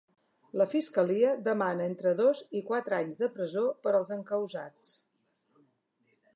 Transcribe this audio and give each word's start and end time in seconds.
La 0.61 0.65
fiscalia 0.69 1.33
demana 1.47 1.85
entre 1.91 2.13
dos 2.21 2.41
i 2.61 2.63
quatre 2.71 2.99
anys 3.01 3.21
de 3.21 3.31
presó 3.37 3.65
per 3.87 3.95
als 3.99 4.17
encausats. 4.19 4.99